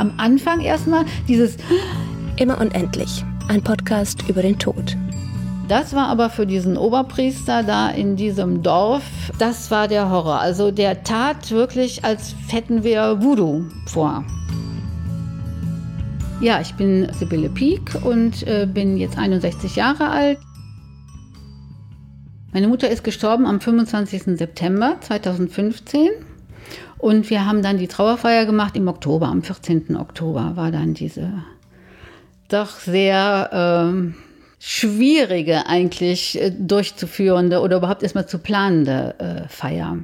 am 0.00 0.14
Anfang 0.16 0.60
erstmal 0.60 1.04
dieses 1.28 1.56
Immer 2.36 2.58
und 2.58 2.74
endlich. 2.74 3.22
Ein 3.48 3.62
Podcast 3.62 4.28
über 4.28 4.40
den 4.40 4.58
Tod. 4.58 4.96
Das 5.68 5.94
war 5.94 6.08
aber 6.08 6.30
für 6.30 6.46
diesen 6.46 6.76
Oberpriester 6.78 7.62
da 7.62 7.90
in 7.90 8.16
diesem 8.16 8.62
Dorf, 8.62 9.02
das 9.38 9.70
war 9.70 9.86
der 9.88 10.10
Horror. 10.10 10.40
Also 10.40 10.70
der 10.70 11.04
tat 11.04 11.50
wirklich, 11.50 12.02
als 12.02 12.34
hätten 12.48 12.82
wir 12.82 13.22
Voodoo 13.22 13.66
vor. 13.86 14.24
Ja, 16.40 16.60
ich 16.60 16.74
bin 16.74 17.06
Sibylle 17.12 17.50
Pieck 17.50 17.94
und 18.02 18.46
äh, 18.46 18.66
bin 18.66 18.96
jetzt 18.96 19.18
61 19.18 19.76
Jahre 19.76 20.08
alt. 20.08 20.38
Meine 22.52 22.68
Mutter 22.68 22.88
ist 22.88 23.04
gestorben 23.04 23.46
am 23.46 23.60
25. 23.60 24.38
September 24.38 24.96
2015 25.00 26.08
und 27.00 27.30
wir 27.30 27.46
haben 27.46 27.62
dann 27.62 27.78
die 27.78 27.88
Trauerfeier 27.88 28.46
gemacht 28.46 28.76
im 28.76 28.88
Oktober, 28.88 29.28
am 29.28 29.42
14. 29.42 29.96
Oktober 29.96 30.52
war 30.56 30.70
dann 30.70 30.94
diese 30.94 31.32
doch 32.48 32.70
sehr 32.70 33.50
ähm, 33.52 34.14
schwierige 34.58 35.66
eigentlich 35.66 36.40
äh, 36.40 36.50
durchzuführende 36.50 37.60
oder 37.60 37.78
überhaupt 37.78 38.02
erstmal 38.02 38.28
zu 38.28 38.38
planende 38.38 39.14
äh, 39.18 39.48
Feier. 39.48 39.98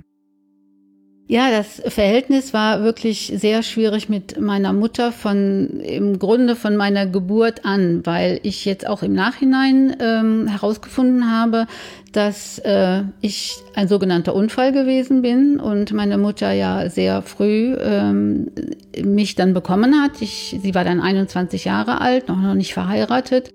Ja, 1.29 1.51
das 1.51 1.83
Verhältnis 1.93 2.55
war 2.55 2.85
wirklich 2.85 3.33
sehr 3.35 3.65
schwierig 3.65 4.09
mit 4.09 4.41
meiner 4.41 4.73
Mutter 4.73 5.11
von 5.11 5.81
im 5.81 6.21
Grunde 6.21 6.55
von 6.55 6.77
meiner 6.77 7.05
Geburt 7.07 7.65
an, 7.65 8.07
weil 8.07 8.39
ich 8.45 8.65
jetzt 8.65 8.87
auch 8.87 9.03
im 9.03 9.13
Nachhinein 9.13 9.97
ähm, 9.99 10.47
herausgefunden 10.47 11.29
habe, 11.29 11.67
dass 12.13 12.61
äh, 12.61 13.03
ich 13.23 13.57
ein 13.75 13.89
sogenannter 13.89 14.37
Unfall 14.37 14.71
gewesen 14.71 15.23
bin 15.23 15.59
und 15.59 15.93
meine 15.93 16.17
Mutter 16.17 16.53
ja 16.53 16.89
sehr 16.89 17.23
früh 17.23 17.75
ähm, 17.75 18.53
mich 19.03 19.35
dann 19.35 19.53
bekommen 19.53 20.01
hat. 20.01 20.23
Ich, 20.23 20.57
sie 20.63 20.77
war 20.77 20.85
dann 20.85 21.01
21 21.01 21.65
Jahre 21.65 22.01
alt, 22.01 22.29
noch, 22.29 22.41
noch 22.41 22.55
nicht 22.55 22.73
verheiratet. 22.73 23.51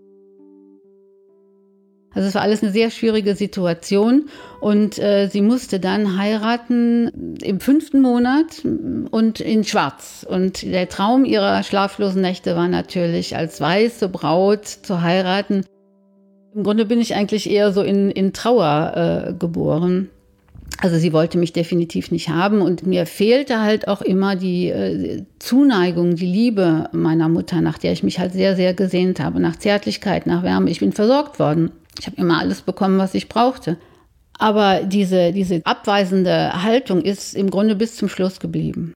Also 2.13 2.27
es 2.27 2.35
war 2.35 2.41
alles 2.41 2.61
eine 2.61 2.71
sehr 2.71 2.91
schwierige 2.91 3.35
Situation 3.35 4.25
und 4.59 4.99
äh, 4.99 5.27
sie 5.27 5.41
musste 5.41 5.79
dann 5.79 6.17
heiraten 6.17 7.37
im 7.41 7.61
fünften 7.61 8.01
Monat 8.01 8.65
und 9.11 9.39
in 9.39 9.63
Schwarz. 9.63 10.25
Und 10.29 10.63
der 10.63 10.89
Traum 10.89 11.23
ihrer 11.23 11.63
schlaflosen 11.63 12.21
Nächte 12.21 12.55
war 12.55 12.67
natürlich, 12.67 13.37
als 13.37 13.61
weiße 13.61 14.09
Braut 14.09 14.65
zu 14.65 15.01
heiraten. 15.01 15.63
Im 16.53 16.63
Grunde 16.63 16.85
bin 16.85 16.99
ich 16.99 17.15
eigentlich 17.15 17.49
eher 17.49 17.71
so 17.71 17.81
in, 17.81 18.11
in 18.11 18.33
Trauer 18.33 19.29
äh, 19.29 19.33
geboren. 19.33 20.09
Also 20.81 20.97
sie 20.97 21.13
wollte 21.13 21.37
mich 21.37 21.53
definitiv 21.53 22.11
nicht 22.11 22.29
haben 22.29 22.61
und 22.61 22.85
mir 22.87 23.05
fehlte 23.05 23.61
halt 23.61 23.87
auch 23.87 24.01
immer 24.01 24.35
die 24.35 24.69
äh, 24.69 25.23
Zuneigung, 25.37 26.15
die 26.15 26.25
Liebe 26.25 26.89
meiner 26.91 27.29
Mutter, 27.29 27.61
nach 27.61 27.77
der 27.77 27.91
ich 27.91 28.03
mich 28.03 28.19
halt 28.19 28.33
sehr, 28.33 28.55
sehr 28.55 28.73
gesehnt 28.73 29.19
habe, 29.19 29.39
nach 29.39 29.55
Zärtlichkeit, 29.55 30.25
nach 30.25 30.43
Wärme. 30.43 30.69
Ich 30.69 30.79
bin 30.79 30.91
versorgt 30.91 31.39
worden. 31.39 31.71
Ich 31.99 32.07
habe 32.07 32.17
immer 32.17 32.39
alles 32.39 32.61
bekommen, 32.61 32.97
was 32.97 33.13
ich 33.13 33.29
brauchte. 33.29 33.77
Aber 34.37 34.81
diese, 34.83 35.31
diese 35.33 35.61
abweisende 35.65 36.63
Haltung 36.63 37.01
ist 37.01 37.35
im 37.35 37.49
Grunde 37.51 37.75
bis 37.75 37.95
zum 37.95 38.09
Schluss 38.09 38.39
geblieben. 38.39 38.93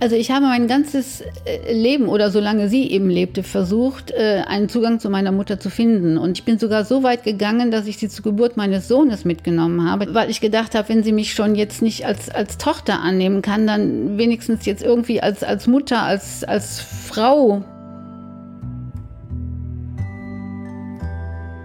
Also 0.00 0.14
ich 0.14 0.30
habe 0.30 0.46
mein 0.46 0.68
ganzes 0.68 1.22
äh, 1.44 1.72
Leben 1.72 2.08
oder 2.08 2.30
solange 2.30 2.68
sie 2.68 2.88
eben 2.90 3.10
lebte, 3.10 3.42
versucht, 3.42 4.12
äh, 4.12 4.44
einen 4.46 4.68
Zugang 4.68 5.00
zu 5.00 5.10
meiner 5.10 5.32
Mutter 5.32 5.58
zu 5.58 5.70
finden. 5.70 6.16
Und 6.18 6.38
ich 6.38 6.44
bin 6.44 6.58
sogar 6.60 6.84
so 6.84 7.02
weit 7.02 7.24
gegangen, 7.24 7.72
dass 7.72 7.88
ich 7.88 7.98
sie 7.98 8.08
zur 8.08 8.22
Geburt 8.22 8.56
meines 8.56 8.86
Sohnes 8.86 9.24
mitgenommen 9.24 9.90
habe, 9.90 10.14
weil 10.14 10.30
ich 10.30 10.40
gedacht 10.40 10.76
habe, 10.76 10.88
wenn 10.88 11.02
sie 11.02 11.10
mich 11.10 11.34
schon 11.34 11.56
jetzt 11.56 11.82
nicht 11.82 12.06
als, 12.06 12.30
als 12.30 12.58
Tochter 12.58 13.00
annehmen 13.00 13.42
kann, 13.42 13.66
dann 13.66 14.18
wenigstens 14.18 14.66
jetzt 14.66 14.84
irgendwie 14.84 15.20
als, 15.20 15.42
als 15.42 15.66
Mutter, 15.66 16.00
als, 16.04 16.44
als 16.44 16.80
Frau 16.80 17.64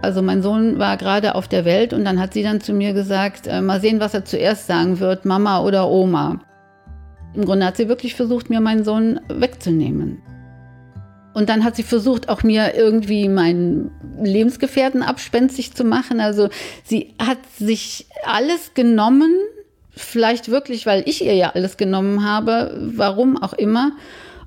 Also 0.04 0.22
mein 0.22 0.44
Sohn 0.44 0.80
war 0.80 0.98
gerade 0.98 1.34
auf 1.34 1.48
der 1.48 1.64
Welt 1.64 1.94
und 1.94 2.04
dann 2.04 2.20
hat 2.20 2.34
sie 2.34 2.44
dann 2.44 2.60
zu 2.60 2.74
mir 2.74 2.92
gesagt, 2.92 3.48
äh, 3.48 3.62
mal 3.62 3.80
sehen, 3.80 4.02
was 4.02 4.14
er 4.14 4.26
zuerst 4.26 4.68
sagen 4.68 5.00
wird, 5.00 5.24
Mama 5.24 5.62
oder 5.62 5.88
Oma. 5.88 6.42
Im 7.34 7.46
Grunde 7.46 7.66
hat 7.66 7.78
sie 7.78 7.88
wirklich 7.88 8.14
versucht, 8.14 8.50
mir 8.50 8.60
meinen 8.60 8.84
Sohn 8.84 9.22
wegzunehmen. 9.30 10.22
Und 11.34 11.48
dann 11.48 11.64
hat 11.64 11.78
sie 11.78 11.84
versucht, 11.84 12.28
auch 12.28 12.44
mir 12.44 12.76
irgendwie 12.76 13.30
meinen 13.30 13.92
Lebensgefährten 14.22 15.04
abspenstig 15.04 15.74
zu 15.74 15.86
machen. 15.86 16.20
Also 16.20 16.50
sie 16.84 17.16
hat 17.18 17.40
sich 17.58 18.08
alles 18.26 18.74
genommen, 18.74 19.32
vielleicht 19.92 20.50
wirklich, 20.50 20.86
weil 20.86 21.04
ich 21.08 21.24
ihr 21.24 21.36
ja 21.36 21.52
alles 21.52 21.78
genommen 21.78 22.28
habe, 22.28 22.78
warum 22.78 23.42
auch 23.42 23.54
immer. 23.54 23.94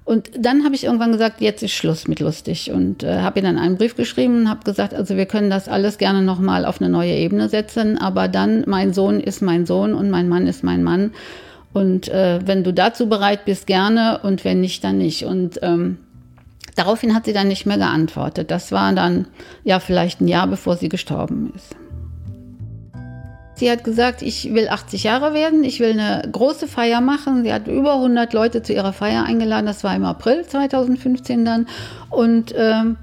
Und 0.06 0.30
dann 0.38 0.64
habe 0.64 0.76
ich 0.76 0.84
irgendwann 0.84 1.10
gesagt, 1.10 1.40
jetzt 1.40 1.64
ist 1.64 1.72
Schluss 1.72 2.06
mit 2.06 2.20
lustig 2.20 2.70
und 2.70 3.02
äh, 3.02 3.22
habe 3.22 3.40
ihr 3.40 3.42
dann 3.42 3.58
einen 3.58 3.76
Brief 3.76 3.96
geschrieben 3.96 4.42
und 4.42 4.48
habe 4.48 4.62
gesagt, 4.62 4.94
also 4.94 5.16
wir 5.16 5.26
können 5.26 5.50
das 5.50 5.68
alles 5.68 5.98
gerne 5.98 6.22
nochmal 6.22 6.64
auf 6.64 6.80
eine 6.80 6.88
neue 6.88 7.12
Ebene 7.12 7.48
setzen, 7.48 7.98
aber 7.98 8.28
dann 8.28 8.62
mein 8.68 8.94
Sohn 8.94 9.18
ist 9.18 9.42
mein 9.42 9.66
Sohn 9.66 9.94
und 9.94 10.08
mein 10.08 10.28
Mann 10.28 10.46
ist 10.46 10.62
mein 10.62 10.84
Mann. 10.84 11.10
Und 11.72 12.06
äh, 12.06 12.38
wenn 12.46 12.62
du 12.62 12.72
dazu 12.72 13.08
bereit 13.08 13.44
bist, 13.46 13.66
gerne 13.66 14.20
und 14.22 14.44
wenn 14.44 14.60
nicht, 14.60 14.84
dann 14.84 14.98
nicht. 14.98 15.24
Und 15.24 15.58
ähm, 15.62 15.98
daraufhin 16.76 17.12
hat 17.12 17.24
sie 17.24 17.32
dann 17.32 17.48
nicht 17.48 17.66
mehr 17.66 17.76
geantwortet. 17.76 18.52
Das 18.52 18.70
war 18.70 18.92
dann 18.92 19.26
ja 19.64 19.80
vielleicht 19.80 20.20
ein 20.20 20.28
Jahr, 20.28 20.46
bevor 20.46 20.76
sie 20.76 20.88
gestorben 20.88 21.52
ist. 21.56 21.74
Sie 23.56 23.70
hat 23.70 23.84
gesagt, 23.84 24.20
ich 24.20 24.52
will 24.52 24.68
80 24.68 25.04
Jahre 25.04 25.32
werden, 25.32 25.64
ich 25.64 25.80
will 25.80 25.98
eine 25.98 26.28
große 26.30 26.68
Feier 26.68 27.00
machen. 27.00 27.42
Sie 27.42 27.52
hat 27.52 27.66
über 27.68 27.94
100 27.94 28.34
Leute 28.34 28.62
zu 28.62 28.74
ihrer 28.74 28.92
Feier 28.92 29.24
eingeladen, 29.24 29.64
das 29.64 29.82
war 29.82 29.96
im 29.96 30.04
April 30.04 30.44
2015 30.44 31.44
dann. 31.46 31.66
Und 32.10 32.54
ähm, 32.54 32.98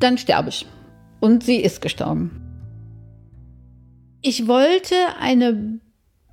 dann 0.00 0.18
sterbe 0.18 0.48
ich. 0.48 0.66
Und 1.20 1.44
sie 1.44 1.60
ist 1.60 1.80
gestorben. 1.80 2.42
Ich 4.22 4.48
wollte 4.48 4.94
eine 5.20 5.80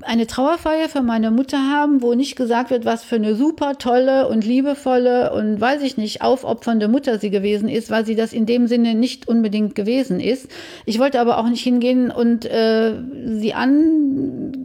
eine 0.01 0.27
Trauerfeier 0.27 0.87
für 0.87 1.01
meine 1.01 1.29
Mutter 1.29 1.57
haben, 1.57 2.01
wo 2.01 2.13
nicht 2.13 2.37
gesagt 2.37 2.69
wird, 2.69 2.85
was 2.85 3.03
für 3.03 3.15
eine 3.15 3.35
super 3.35 3.77
tolle 3.77 4.29
und 4.29 4.45
liebevolle 4.45 5.33
und 5.33 5.59
weiß 5.59 5.81
ich 5.81 5.97
nicht, 5.97 6.21
aufopfernde 6.21 6.87
Mutter 6.87 7.19
sie 7.19 7.29
gewesen 7.29 7.67
ist, 7.67 7.89
weil 7.89 8.05
sie 8.05 8.15
das 8.15 8.31
in 8.31 8.45
dem 8.45 8.67
Sinne 8.67 8.95
nicht 8.95 9.27
unbedingt 9.27 9.75
gewesen 9.75 10.21
ist. 10.21 10.47
Ich 10.85 10.99
wollte 10.99 11.19
aber 11.19 11.37
auch 11.37 11.49
nicht 11.49 11.63
hingehen 11.63 12.11
und 12.11 12.45
äh, 12.45 12.93
sie 13.25 13.53
ankreiden 13.53 14.55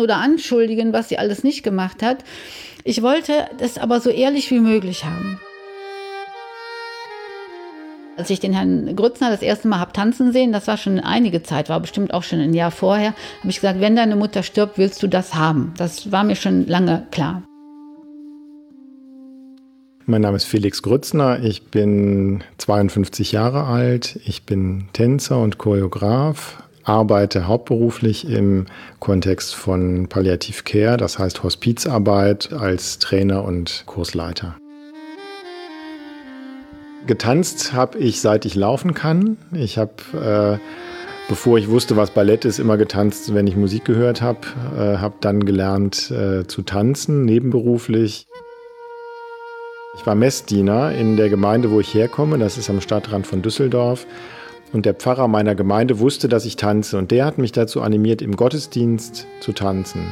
oder 0.00 0.16
anschuldigen, 0.16 0.92
was 0.92 1.08
sie 1.08 1.18
alles 1.18 1.44
nicht 1.44 1.62
gemacht 1.62 2.02
hat. 2.02 2.24
Ich 2.82 3.02
wollte 3.02 3.46
das 3.58 3.78
aber 3.78 4.00
so 4.00 4.10
ehrlich 4.10 4.50
wie 4.50 4.60
möglich 4.60 5.04
haben. 5.04 5.38
Als 8.16 8.30
ich 8.30 8.38
den 8.38 8.52
Herrn 8.52 8.94
Grützner 8.94 9.30
das 9.30 9.42
erste 9.42 9.66
Mal 9.66 9.80
habe 9.80 9.92
tanzen 9.92 10.32
sehen, 10.32 10.52
das 10.52 10.68
war 10.68 10.76
schon 10.76 11.00
einige 11.00 11.42
Zeit, 11.42 11.68
war 11.68 11.80
bestimmt 11.80 12.14
auch 12.14 12.22
schon 12.22 12.38
ein 12.38 12.54
Jahr 12.54 12.70
vorher, 12.70 13.14
habe 13.40 13.48
ich 13.48 13.56
gesagt, 13.56 13.80
wenn 13.80 13.96
deine 13.96 14.14
Mutter 14.14 14.44
stirbt, 14.44 14.78
willst 14.78 15.02
du 15.02 15.08
das 15.08 15.34
haben. 15.34 15.74
Das 15.76 16.12
war 16.12 16.22
mir 16.22 16.36
schon 16.36 16.66
lange 16.66 17.06
klar. 17.10 17.42
Mein 20.06 20.20
Name 20.20 20.36
ist 20.36 20.44
Felix 20.44 20.82
Grützner, 20.82 21.42
ich 21.42 21.64
bin 21.64 22.44
52 22.58 23.32
Jahre 23.32 23.64
alt, 23.64 24.20
ich 24.24 24.44
bin 24.44 24.84
Tänzer 24.92 25.40
und 25.40 25.58
Choreograf, 25.58 26.62
arbeite 26.84 27.48
hauptberuflich 27.48 28.28
im 28.28 28.66
Kontext 29.00 29.54
von 29.56 30.08
Palliativ 30.08 30.64
Care, 30.64 30.98
das 30.98 31.18
heißt 31.18 31.42
Hospizarbeit 31.42 32.52
als 32.52 32.98
Trainer 32.98 33.44
und 33.44 33.84
Kursleiter. 33.86 34.56
Getanzt 37.06 37.74
habe 37.74 37.98
ich, 37.98 38.20
seit 38.20 38.46
ich 38.46 38.54
laufen 38.54 38.94
kann. 38.94 39.36
Ich 39.52 39.76
habe, 39.76 40.58
äh, 40.58 41.28
bevor 41.28 41.58
ich 41.58 41.68
wusste, 41.68 41.96
was 41.96 42.10
Ballett 42.10 42.46
ist, 42.46 42.58
immer 42.58 42.78
getanzt, 42.78 43.34
wenn 43.34 43.46
ich 43.46 43.56
Musik 43.56 43.84
gehört 43.84 44.22
habe. 44.22 44.38
Äh, 44.76 44.98
habe 44.98 45.14
dann 45.20 45.44
gelernt 45.44 46.10
äh, 46.10 46.46
zu 46.46 46.62
tanzen, 46.62 47.24
nebenberuflich. 47.24 48.26
Ich 49.96 50.06
war 50.06 50.14
Messdiener 50.14 50.92
in 50.92 51.16
der 51.16 51.28
Gemeinde, 51.28 51.70
wo 51.70 51.78
ich 51.78 51.92
herkomme. 51.92 52.38
Das 52.38 52.56
ist 52.56 52.70
am 52.70 52.80
Stadtrand 52.80 53.26
von 53.26 53.42
Düsseldorf. 53.42 54.06
Und 54.72 54.86
der 54.86 54.94
Pfarrer 54.94 55.28
meiner 55.28 55.54
Gemeinde 55.54 56.00
wusste, 56.00 56.28
dass 56.28 56.46
ich 56.46 56.56
tanze. 56.56 56.96
Und 56.98 57.10
der 57.10 57.26
hat 57.26 57.38
mich 57.38 57.52
dazu 57.52 57.82
animiert, 57.82 58.22
im 58.22 58.34
Gottesdienst 58.34 59.26
zu 59.40 59.52
tanzen. 59.52 60.08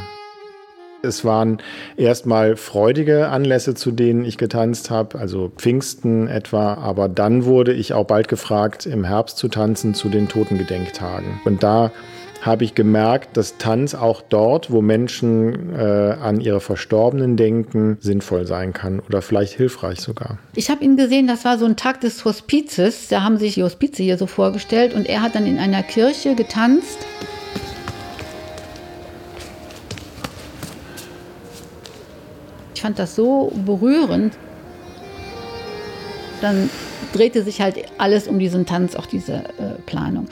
Es 1.04 1.24
waren 1.24 1.58
erstmal 1.96 2.56
freudige 2.56 3.28
Anlässe, 3.28 3.74
zu 3.74 3.90
denen 3.90 4.24
ich 4.24 4.38
getanzt 4.38 4.90
habe, 4.90 5.18
also 5.18 5.50
Pfingsten 5.56 6.28
etwa, 6.28 6.74
aber 6.74 7.08
dann 7.08 7.44
wurde 7.44 7.72
ich 7.72 7.92
auch 7.92 8.06
bald 8.06 8.28
gefragt, 8.28 8.86
im 8.86 9.02
Herbst 9.02 9.36
zu 9.36 9.48
tanzen 9.48 9.94
zu 9.94 10.08
den 10.08 10.28
Totengedenktagen. 10.28 11.40
Und 11.44 11.64
da 11.64 11.90
habe 12.40 12.64
ich 12.64 12.74
gemerkt, 12.74 13.36
dass 13.36 13.58
Tanz 13.58 13.94
auch 13.94 14.20
dort, 14.20 14.70
wo 14.70 14.80
Menschen 14.80 15.74
äh, 15.74 16.16
an 16.20 16.40
ihre 16.40 16.60
Verstorbenen 16.60 17.36
denken, 17.36 17.98
sinnvoll 18.00 18.46
sein 18.46 18.72
kann 18.72 19.00
oder 19.00 19.22
vielleicht 19.22 19.54
hilfreich 19.54 20.00
sogar. 20.00 20.38
Ich 20.54 20.70
habe 20.70 20.84
ihn 20.84 20.96
gesehen, 20.96 21.26
das 21.26 21.44
war 21.44 21.58
so 21.58 21.64
ein 21.64 21.76
Tag 21.76 22.00
des 22.00 22.24
Hospizes, 22.24 23.08
da 23.08 23.22
haben 23.22 23.38
sich 23.38 23.54
die 23.54 23.62
Hospize 23.62 24.02
hier 24.02 24.18
so 24.18 24.26
vorgestellt 24.26 24.94
und 24.94 25.08
er 25.08 25.22
hat 25.22 25.34
dann 25.34 25.46
in 25.46 25.58
einer 25.58 25.82
Kirche 25.82 26.34
getanzt. 26.34 26.98
Fand 32.82 32.98
das 32.98 33.14
so 33.14 33.52
berührend. 33.64 34.34
Dann 36.40 36.68
drehte 37.12 37.42
sich 37.42 37.60
halt 37.60 37.76
alles 37.98 38.26
um 38.26 38.38
diesen 38.38 38.66
Tanz, 38.66 38.96
auch 38.96 39.06
diese 39.06 39.34
äh, 39.34 39.80
Planung. 39.86 40.26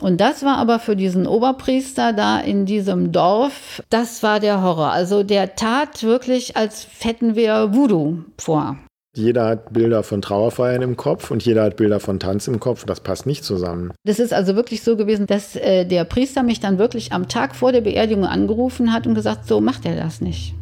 Und 0.00 0.20
das 0.20 0.44
war 0.44 0.56
aber 0.56 0.80
für 0.80 0.96
diesen 0.96 1.28
Oberpriester 1.28 2.12
da 2.12 2.40
in 2.40 2.66
diesem 2.66 3.12
Dorf, 3.12 3.80
das 3.88 4.22
war 4.24 4.40
der 4.40 4.62
Horror. 4.62 4.90
Also 4.90 5.22
der 5.22 5.54
tat 5.54 6.02
wirklich, 6.02 6.56
als 6.56 6.88
hätten 6.98 7.36
wir 7.36 7.72
Voodoo 7.72 8.24
vor. 8.36 8.76
Jeder 9.14 9.46
hat 9.46 9.72
Bilder 9.72 10.02
von 10.02 10.22
Trauerfeiern 10.22 10.82
im 10.82 10.96
Kopf 10.96 11.30
und 11.30 11.44
jeder 11.44 11.64
hat 11.64 11.76
Bilder 11.76 12.00
von 12.00 12.18
Tanz 12.18 12.48
im 12.48 12.58
Kopf. 12.58 12.84
Das 12.86 13.00
passt 13.00 13.26
nicht 13.26 13.44
zusammen. 13.44 13.92
Das 14.04 14.18
ist 14.18 14.32
also 14.32 14.56
wirklich 14.56 14.82
so 14.82 14.96
gewesen, 14.96 15.26
dass 15.26 15.54
äh, 15.54 15.84
der 15.84 16.04
Priester 16.04 16.42
mich 16.42 16.60
dann 16.60 16.78
wirklich 16.78 17.12
am 17.12 17.28
Tag 17.28 17.54
vor 17.54 17.70
der 17.72 17.82
Beerdigung 17.82 18.24
angerufen 18.24 18.92
hat 18.92 19.06
und 19.06 19.14
gesagt, 19.14 19.46
so 19.46 19.60
macht 19.60 19.84
er 19.84 19.96
das 19.96 20.20
nicht. 20.20 20.54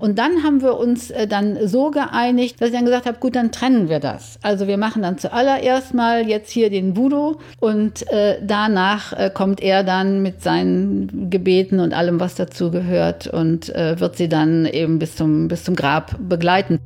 Und 0.00 0.18
dann 0.18 0.42
haben 0.42 0.62
wir 0.62 0.78
uns 0.78 1.10
äh, 1.10 1.26
dann 1.26 1.68
so 1.68 1.90
geeinigt, 1.90 2.60
dass 2.60 2.70
ich 2.70 2.74
dann 2.74 2.86
gesagt 2.86 3.06
habe, 3.06 3.18
gut, 3.18 3.36
dann 3.36 3.52
trennen 3.52 3.88
wir 3.88 4.00
das. 4.00 4.38
Also 4.42 4.66
wir 4.66 4.78
machen 4.78 5.02
dann 5.02 5.18
zuallererst 5.18 5.94
mal 5.94 6.26
jetzt 6.26 6.50
hier 6.50 6.70
den 6.70 6.96
Voodoo 6.96 7.36
und 7.60 8.10
äh, 8.10 8.38
danach 8.42 9.12
äh, 9.12 9.30
kommt 9.32 9.60
er 9.60 9.84
dann 9.84 10.22
mit 10.22 10.42
seinen 10.42 11.28
Gebeten 11.28 11.80
und 11.80 11.92
allem, 11.92 12.18
was 12.18 12.34
dazu 12.34 12.70
gehört 12.70 13.26
und 13.26 13.68
wird 13.68 14.16
sie 14.16 14.28
dann 14.28 14.64
eben 14.66 14.98
bis 14.98 15.16
zum, 15.16 15.48
bis 15.48 15.64
zum 15.64 15.76
Grab 15.76 16.16
begleiten. 16.18 16.78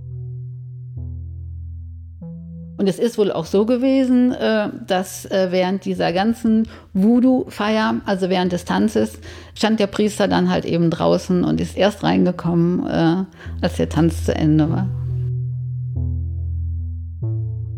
Und 2.84 2.90
es 2.90 2.98
ist 2.98 3.16
wohl 3.16 3.32
auch 3.32 3.46
so 3.46 3.64
gewesen, 3.64 4.32
äh, 4.32 4.68
dass 4.86 5.24
äh, 5.24 5.46
während 5.48 5.86
dieser 5.86 6.12
ganzen 6.12 6.68
Voodoo-Feier, 6.92 8.02
also 8.04 8.28
während 8.28 8.52
des 8.52 8.66
Tanzes, 8.66 9.18
stand 9.54 9.80
der 9.80 9.86
Priester 9.86 10.28
dann 10.28 10.50
halt 10.50 10.66
eben 10.66 10.90
draußen 10.90 11.44
und 11.44 11.62
ist 11.62 11.78
erst 11.78 12.04
reingekommen, 12.04 12.86
äh, 12.86 13.24
als 13.62 13.76
der 13.78 13.88
Tanz 13.88 14.26
zu 14.26 14.34
Ende 14.34 14.68
war. 14.68 14.86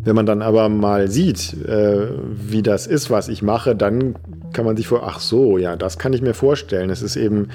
Wenn 0.03 0.17
man 0.17 0.27
dann 0.27 0.43
aber 0.43 0.69
mal 0.69 1.09
sieht, 1.09 1.57
wie 1.57 2.63
das 2.63 2.89
ist, 2.89 3.09
was 3.09 3.29
ich 3.29 3.43
mache, 3.43 3.77
dann 3.77 4.17
kann 4.53 4.65
man 4.65 4.77
sich 4.77 4.89
vor, 4.89 5.05
ach 5.05 5.21
so, 5.21 5.57
ja, 5.57 5.77
das 5.77 5.99
kann 5.99 6.13
ich 6.13 6.23
mir 6.23 6.35
vorstellen. 6.35 6.91
Es 6.91 7.03
ist 7.03 7.15
eben 7.15 7.49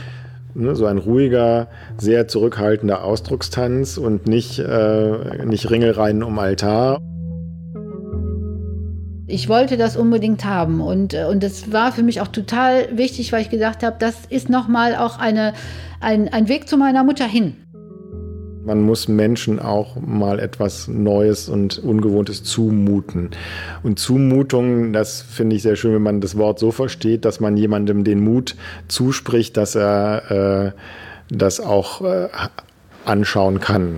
ne, 0.53 0.73
so 0.73 0.85
ein 0.85 0.99
ruhiger, 0.99 1.67
sehr 1.97 2.29
zurückhaltender 2.29 3.03
Ausdruckstanz 3.03 3.97
und 3.97 4.25
nicht, 4.25 4.59
äh, 4.59 5.45
nicht 5.45 5.69
Ringelreihen 5.69 6.23
um 6.23 6.39
Altar 6.39 7.01
ich 9.31 9.49
wollte 9.49 9.77
das 9.77 9.97
unbedingt 9.97 10.45
haben 10.45 10.81
und 10.81 11.13
äh, 11.13 11.25
und 11.25 11.41
das 11.41 11.71
war 11.71 11.91
für 11.91 12.03
mich 12.03 12.21
auch 12.21 12.27
total 12.27 12.97
wichtig, 12.97 13.31
weil 13.31 13.41
ich 13.41 13.49
gedacht 13.49 13.83
habe, 13.83 13.95
das 13.99 14.15
ist 14.29 14.49
noch 14.49 14.67
mal 14.67 14.95
auch 14.95 15.17
eine 15.17 15.53
ein, 15.99 16.29
ein 16.29 16.47
Weg 16.47 16.67
zu 16.67 16.77
meiner 16.77 17.03
Mutter 17.03 17.25
hin. 17.25 17.55
Man 18.63 18.81
muss 18.81 19.07
Menschen 19.07 19.59
auch 19.59 19.95
mal 19.95 20.39
etwas 20.39 20.87
Neues 20.87 21.49
und 21.49 21.79
Ungewohntes 21.79 22.43
zumuten. 22.43 23.31
Und 23.81 23.97
Zumutung, 23.97 24.93
das 24.93 25.23
finde 25.23 25.55
ich 25.55 25.63
sehr 25.63 25.75
schön, 25.75 25.95
wenn 25.95 26.03
man 26.03 26.21
das 26.21 26.37
Wort 26.37 26.59
so 26.59 26.69
versteht, 26.69 27.25
dass 27.25 27.39
man 27.39 27.57
jemandem 27.57 28.03
den 28.03 28.23
Mut 28.23 28.55
zuspricht, 28.87 29.57
dass 29.57 29.73
er 29.73 30.73
äh, 31.31 31.35
das 31.35 31.59
auch 31.59 32.01
äh, 32.01 32.27
anschauen 33.03 33.59
kann. 33.59 33.95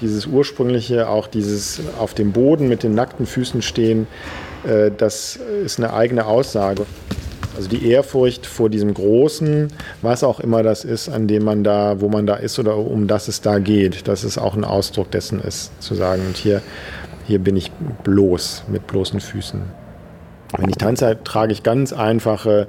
Dieses 0.00 0.26
ursprüngliche, 0.26 1.08
auch 1.08 1.26
dieses 1.26 1.80
auf 1.98 2.14
dem 2.14 2.32
Boden 2.32 2.68
mit 2.68 2.82
den 2.82 2.94
nackten 2.94 3.26
Füßen 3.26 3.62
stehen, 3.62 4.06
äh, 4.66 4.90
das 4.96 5.36
ist 5.36 5.78
eine 5.78 5.92
eigene 5.92 6.26
Aussage. 6.26 6.86
Also 7.56 7.68
die 7.68 7.90
Ehrfurcht 7.90 8.46
vor 8.46 8.70
diesem 8.70 8.94
Großen, 8.94 9.68
was 10.02 10.24
auch 10.24 10.40
immer 10.40 10.62
das 10.62 10.84
ist, 10.84 11.08
an 11.08 11.26
dem 11.26 11.44
man 11.44 11.64
da, 11.64 12.00
wo 12.00 12.08
man 12.08 12.26
da 12.26 12.36
ist 12.36 12.58
oder 12.58 12.76
um 12.76 13.06
das 13.06 13.28
es 13.28 13.40
da 13.40 13.58
geht, 13.58 14.08
das 14.08 14.24
ist 14.24 14.38
auch 14.38 14.54
ein 14.54 14.64
Ausdruck 14.64 15.10
dessen 15.10 15.40
ist, 15.40 15.70
zu 15.82 15.94
sagen, 15.94 16.22
und 16.26 16.36
hier, 16.36 16.62
hier 17.26 17.38
bin 17.38 17.56
ich 17.56 17.70
bloß, 18.04 18.64
mit 18.68 18.86
bloßen 18.86 19.20
Füßen. 19.20 19.60
Wenn 20.56 20.68
ich 20.68 20.76
tanze, 20.76 21.18
trage 21.22 21.52
ich 21.52 21.62
ganz 21.62 21.92
einfache 21.92 22.68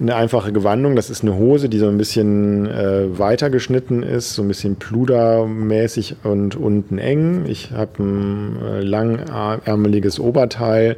eine 0.00 0.14
einfache 0.14 0.52
Gewandung. 0.52 0.96
Das 0.96 1.10
ist 1.10 1.22
eine 1.22 1.34
Hose, 1.36 1.68
die 1.68 1.78
so 1.78 1.88
ein 1.88 1.98
bisschen 1.98 2.66
äh, 2.66 3.18
weiter 3.18 3.50
geschnitten 3.50 4.02
ist, 4.02 4.34
so 4.34 4.42
ein 4.42 4.48
bisschen 4.48 4.76
pludermäßig 4.76 6.16
und 6.22 6.56
unten 6.56 6.98
eng. 6.98 7.46
Ich 7.46 7.72
habe 7.72 8.02
ein 8.02 8.56
äh, 8.62 8.80
langärmeliges 8.80 10.20
Oberteil 10.20 10.96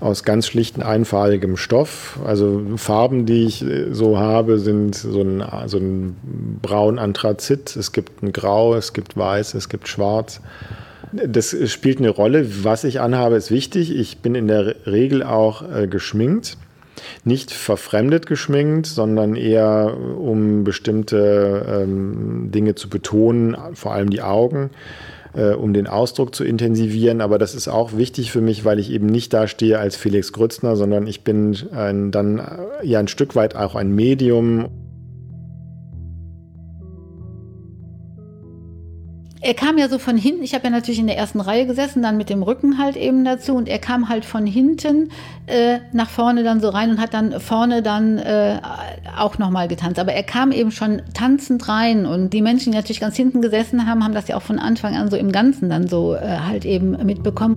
aus 0.00 0.24
ganz 0.24 0.46
schlichten, 0.46 0.82
einfarbigem 0.82 1.56
Stoff. 1.56 2.18
Also 2.26 2.62
Farben, 2.76 3.26
die 3.26 3.44
ich 3.44 3.62
äh, 3.62 3.92
so 3.92 4.18
habe, 4.18 4.58
sind 4.58 4.94
so 4.94 5.22
ein, 5.22 5.44
so 5.66 5.78
ein 5.78 6.16
braun 6.60 6.98
Anthrazit. 6.98 7.76
Es 7.76 7.92
gibt 7.92 8.22
ein 8.22 8.32
Grau, 8.32 8.74
es 8.74 8.92
gibt 8.92 9.16
Weiß, 9.16 9.54
es 9.54 9.68
gibt 9.68 9.88
Schwarz. 9.88 10.40
Das 11.12 11.56
spielt 11.70 11.98
eine 11.98 12.10
Rolle. 12.10 12.64
Was 12.64 12.84
ich 12.84 13.00
anhabe, 13.00 13.36
ist 13.36 13.50
wichtig. 13.50 13.94
Ich 13.96 14.18
bin 14.18 14.34
in 14.34 14.46
der 14.46 14.86
Regel 14.86 15.22
auch 15.22 15.62
äh, 15.62 15.86
geschminkt 15.86 16.56
nicht 17.24 17.50
verfremdet 17.50 18.26
geschminkt, 18.26 18.86
sondern 18.86 19.36
eher 19.36 19.96
um 20.18 20.64
bestimmte 20.64 21.66
ähm, 21.68 22.50
Dinge 22.50 22.74
zu 22.74 22.88
betonen, 22.88 23.56
vor 23.74 23.92
allem 23.92 24.10
die 24.10 24.22
Augen, 24.22 24.70
äh, 25.34 25.50
um 25.52 25.72
den 25.72 25.86
Ausdruck 25.86 26.34
zu 26.34 26.44
intensivieren. 26.44 27.20
Aber 27.20 27.38
das 27.38 27.54
ist 27.54 27.68
auch 27.68 27.96
wichtig 27.96 28.32
für 28.32 28.40
mich, 28.40 28.64
weil 28.64 28.78
ich 28.78 28.90
eben 28.90 29.06
nicht 29.06 29.32
da 29.32 29.46
stehe 29.46 29.78
als 29.78 29.96
Felix 29.96 30.32
Grützner, 30.32 30.76
sondern 30.76 31.06
ich 31.06 31.22
bin 31.22 31.56
ein, 31.72 32.10
dann 32.10 32.38
äh, 32.38 32.86
ja 32.86 32.98
ein 32.98 33.08
Stück 33.08 33.36
weit 33.36 33.56
auch 33.56 33.74
ein 33.74 33.94
Medium. 33.94 34.68
Er 39.42 39.54
kam 39.54 39.78
ja 39.78 39.88
so 39.88 39.98
von 39.98 40.18
hinten, 40.18 40.42
ich 40.42 40.54
habe 40.54 40.64
ja 40.64 40.70
natürlich 40.70 41.00
in 41.00 41.06
der 41.06 41.16
ersten 41.16 41.40
Reihe 41.40 41.66
gesessen, 41.66 42.02
dann 42.02 42.18
mit 42.18 42.28
dem 42.28 42.42
Rücken 42.42 42.76
halt 42.76 42.96
eben 42.96 43.24
dazu 43.24 43.54
und 43.54 43.68
er 43.68 43.78
kam 43.78 44.10
halt 44.10 44.26
von 44.26 44.46
hinten 44.46 45.10
äh, 45.46 45.78
nach 45.92 46.10
vorne 46.10 46.42
dann 46.42 46.60
so 46.60 46.68
rein 46.68 46.90
und 46.90 47.00
hat 47.00 47.14
dann 47.14 47.40
vorne 47.40 47.82
dann 47.82 48.18
äh, 48.18 48.60
auch 49.16 49.38
nochmal 49.38 49.66
getanzt. 49.66 49.98
Aber 49.98 50.12
er 50.12 50.24
kam 50.24 50.52
eben 50.52 50.70
schon 50.70 51.00
tanzend 51.14 51.68
rein 51.68 52.04
und 52.04 52.34
die 52.34 52.42
Menschen, 52.42 52.72
die 52.72 52.76
natürlich 52.76 53.00
ganz 53.00 53.16
hinten 53.16 53.40
gesessen 53.40 53.86
haben, 53.86 54.04
haben 54.04 54.14
das 54.14 54.28
ja 54.28 54.36
auch 54.36 54.42
von 54.42 54.58
Anfang 54.58 54.94
an 54.94 55.10
so 55.10 55.16
im 55.16 55.32
Ganzen 55.32 55.70
dann 55.70 55.88
so 55.88 56.14
äh, 56.14 56.20
halt 56.20 56.66
eben 56.66 56.90
mitbekommen. 57.06 57.56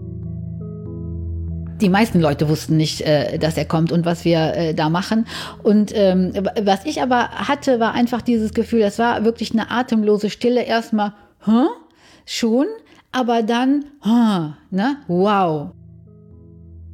Die 1.82 1.90
meisten 1.90 2.22
Leute 2.22 2.48
wussten 2.48 2.78
nicht, 2.78 3.02
äh, 3.02 3.38
dass 3.40 3.58
er 3.58 3.66
kommt 3.66 3.92
und 3.92 4.06
was 4.06 4.24
wir 4.24 4.54
äh, 4.56 4.74
da 4.74 4.88
machen. 4.88 5.26
Und 5.64 5.92
ähm, 5.94 6.32
was 6.62 6.86
ich 6.86 7.02
aber 7.02 7.30
hatte, 7.32 7.82
war 7.82 7.94
einfach 7.94 8.22
dieses 8.22 8.54
Gefühl, 8.54 8.80
das 8.80 9.00
war 9.00 9.26
wirklich 9.26 9.52
eine 9.52 9.70
atemlose 9.70 10.30
Stille. 10.30 10.64
Erstmal, 10.64 11.12
Hä? 11.46 11.68
Schon? 12.26 12.68
Aber 13.12 13.44
dann, 13.44 13.86
hä? 14.04 14.54
Ne? 14.72 14.98
Wow. 15.08 15.72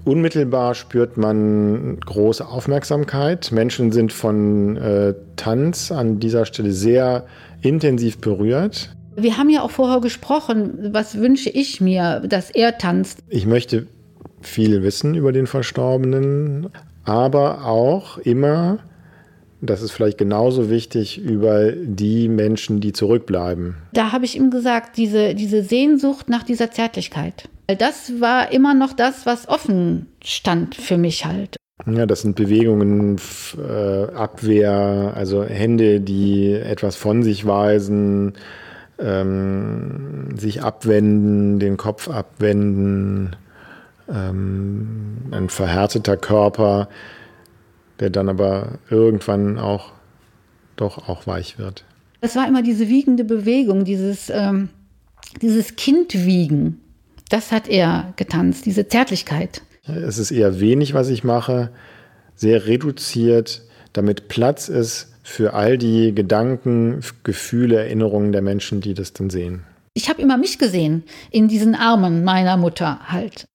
Unmittelbar 0.05 0.73
spürt 0.73 1.17
man 1.17 1.99
große 1.99 2.47
Aufmerksamkeit. 2.47 3.51
Menschen 3.51 3.91
sind 3.91 4.11
von 4.11 4.75
äh, 4.77 5.13
Tanz 5.35 5.91
an 5.91 6.19
dieser 6.19 6.45
Stelle 6.45 6.71
sehr 6.71 7.25
intensiv 7.61 8.19
berührt. 8.19 8.95
Wir 9.15 9.37
haben 9.37 9.49
ja 9.49 9.61
auch 9.61 9.71
vorher 9.71 9.99
gesprochen, 9.99 10.89
was 10.93 11.19
wünsche 11.19 11.49
ich 11.49 11.79
mir, 11.81 12.21
dass 12.21 12.49
er 12.49 12.77
tanzt. 12.77 13.19
Ich 13.27 13.45
möchte 13.45 13.87
viel 14.41 14.81
wissen 14.81 15.13
über 15.13 15.31
den 15.31 15.45
Verstorbenen, 15.45 16.69
aber 17.03 17.65
auch 17.65 18.17
immer 18.19 18.79
das 19.61 19.81
ist 19.81 19.91
vielleicht 19.91 20.17
genauso 20.17 20.69
wichtig 20.69 21.19
über 21.19 21.71
die 21.71 22.29
Menschen, 22.29 22.79
die 22.79 22.93
zurückbleiben. 22.93 23.75
Da 23.93 24.11
habe 24.11 24.25
ich 24.25 24.35
ihm 24.35 24.51
gesagt, 24.51 24.97
diese, 24.97 25.35
diese 25.35 25.63
Sehnsucht 25.63 26.29
nach 26.29 26.43
dieser 26.43 26.71
Zärtlichkeit. 26.71 27.49
Das 27.67 28.19
war 28.19 28.51
immer 28.51 28.73
noch 28.73 28.93
das, 28.93 29.25
was 29.25 29.47
offen 29.47 30.07
stand 30.23 30.75
für 30.75 30.97
mich 30.97 31.25
halt. 31.25 31.57
Ja, 31.85 32.05
das 32.05 32.21
sind 32.21 32.35
Bewegungen, 32.35 33.17
äh, 33.57 34.13
Abwehr, 34.13 35.13
also 35.15 35.43
Hände, 35.43 36.01
die 36.01 36.51
etwas 36.51 36.95
von 36.95 37.23
sich 37.23 37.45
weisen, 37.45 38.33
ähm, 38.99 40.37
sich 40.37 40.61
abwenden, 40.61 41.59
den 41.59 41.77
Kopf 41.77 42.09
abwenden, 42.09 43.35
ähm, 44.09 45.17
ein 45.31 45.49
verhärteter 45.49 46.17
Körper 46.17 46.89
der 47.99 48.09
dann 48.09 48.29
aber 48.29 48.79
irgendwann 48.89 49.57
auch 49.57 49.91
doch 50.75 51.09
auch 51.09 51.27
weich 51.27 51.57
wird. 51.57 51.83
Es 52.21 52.35
war 52.35 52.47
immer 52.47 52.61
diese 52.61 52.87
wiegende 52.87 53.23
Bewegung, 53.23 53.85
dieses, 53.85 54.29
ähm, 54.29 54.69
dieses 55.41 55.75
Kindwiegen. 55.75 56.81
Das 57.29 57.51
hat 57.51 57.67
er 57.67 58.13
getanzt, 58.15 58.65
diese 58.65 58.87
Zärtlichkeit. 58.87 59.61
Es 59.85 60.17
ist 60.17 60.31
eher 60.31 60.59
wenig, 60.59 60.93
was 60.93 61.09
ich 61.09 61.23
mache, 61.23 61.71
sehr 62.35 62.67
reduziert, 62.67 63.63
damit 63.93 64.27
Platz 64.27 64.69
ist 64.69 65.13
für 65.23 65.53
all 65.53 65.77
die 65.77 66.13
Gedanken, 66.13 67.01
Gefühle, 67.23 67.77
Erinnerungen 67.77 68.31
der 68.31 68.41
Menschen, 68.41 68.81
die 68.81 68.93
das 68.93 69.13
dann 69.13 69.29
sehen. 69.29 69.63
Ich 69.93 70.09
habe 70.09 70.21
immer 70.21 70.37
mich 70.37 70.57
gesehen 70.57 71.03
in 71.31 71.47
diesen 71.47 71.75
Armen 71.75 72.23
meiner 72.23 72.57
Mutter 72.57 72.99
halt. 73.11 73.45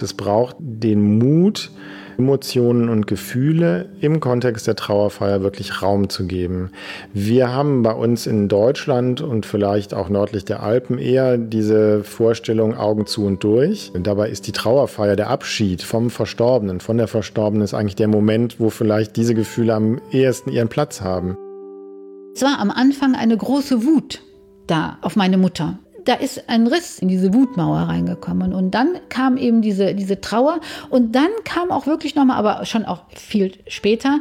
Es 0.00 0.12
braucht 0.14 0.56
den 0.58 1.18
Mut, 1.18 1.70
Emotionen 2.18 2.88
und 2.88 3.06
Gefühle 3.06 3.88
im 4.00 4.20
Kontext 4.20 4.66
der 4.66 4.76
Trauerfeier 4.76 5.42
wirklich 5.42 5.82
Raum 5.82 6.08
zu 6.08 6.26
geben. 6.26 6.70
Wir 7.12 7.52
haben 7.52 7.82
bei 7.82 7.92
uns 7.92 8.26
in 8.26 8.48
Deutschland 8.48 9.20
und 9.20 9.46
vielleicht 9.46 9.94
auch 9.94 10.08
nördlich 10.08 10.44
der 10.44 10.62
Alpen 10.62 10.98
eher 10.98 11.38
diese 11.38 12.04
Vorstellung 12.04 12.76
Augen 12.76 13.06
zu 13.06 13.24
und 13.26 13.42
durch. 13.44 13.90
Und 13.94 14.06
dabei 14.06 14.28
ist 14.30 14.46
die 14.46 14.52
Trauerfeier, 14.52 15.16
der 15.16 15.30
Abschied 15.30 15.82
vom 15.82 16.10
Verstorbenen, 16.10 16.80
von 16.80 16.98
der 16.98 17.08
Verstorbenen, 17.08 17.64
ist 17.64 17.74
eigentlich 17.74 17.96
der 17.96 18.08
Moment, 18.08 18.60
wo 18.60 18.70
vielleicht 18.70 19.16
diese 19.16 19.34
Gefühle 19.34 19.74
am 19.74 20.00
ehesten 20.10 20.50
ihren 20.50 20.68
Platz 20.68 21.00
haben. 21.00 21.36
Es 22.34 22.42
war 22.42 22.58
am 22.58 22.70
Anfang 22.70 23.14
eine 23.14 23.36
große 23.36 23.84
Wut 23.84 24.20
da 24.66 24.98
auf 25.00 25.16
meine 25.16 25.38
Mutter 25.38 25.78
da 26.06 26.14
ist 26.14 26.48
ein 26.48 26.66
Riss 26.66 26.98
in 27.00 27.08
diese 27.08 27.34
Wutmauer 27.34 27.80
reingekommen. 27.80 28.54
Und 28.54 28.70
dann 28.72 28.96
kam 29.08 29.36
eben 29.36 29.60
diese, 29.60 29.94
diese 29.94 30.20
Trauer. 30.20 30.60
Und 30.88 31.14
dann 31.14 31.28
kam 31.44 31.70
auch 31.70 31.86
wirklich 31.86 32.14
nochmal, 32.14 32.38
aber 32.38 32.64
schon 32.64 32.84
auch 32.84 33.02
viel 33.14 33.52
später, 33.66 34.20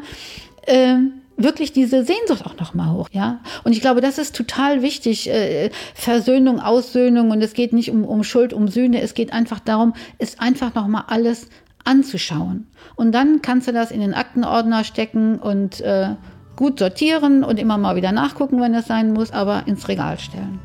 äh, 0.65 0.97
wirklich 1.37 1.73
diese 1.73 2.03
Sehnsucht 2.03 2.45
auch 2.45 2.57
nochmal 2.57 2.91
hoch, 2.93 3.09
ja. 3.11 3.39
Und 3.63 3.73
ich 3.73 3.81
glaube, 3.81 4.01
das 4.01 4.17
ist 4.17 4.35
total 4.35 4.81
wichtig. 4.81 5.29
Äh, 5.29 5.69
Versöhnung, 5.93 6.59
Aussöhnung 6.59 7.31
und 7.31 7.41
es 7.41 7.53
geht 7.53 7.73
nicht 7.73 7.91
um, 7.91 8.03
um 8.03 8.23
Schuld, 8.23 8.53
um 8.53 8.67
Sühne. 8.67 9.01
Es 9.01 9.13
geht 9.13 9.33
einfach 9.33 9.59
darum, 9.59 9.93
ist 10.17 10.41
einfach 10.41 10.73
nochmal 10.73 11.03
alles 11.07 11.49
anzuschauen. 11.83 12.67
Und 12.95 13.13
dann 13.13 13.41
kannst 13.41 13.67
du 13.67 13.73
das 13.73 13.91
in 13.91 13.99
den 13.99 14.13
Aktenordner 14.13 14.83
stecken 14.83 15.37
und 15.37 15.81
äh, 15.81 16.15
gut 16.55 16.79
sortieren 16.79 17.43
und 17.43 17.59
immer 17.59 17.77
mal 17.77 17.95
wieder 17.95 18.11
nachgucken, 18.11 18.59
wenn 18.61 18.73
es 18.73 18.87
sein 18.87 19.13
muss, 19.13 19.31
aber 19.31 19.67
ins 19.67 19.87
Regal 19.87 20.17
stellen. 20.17 20.59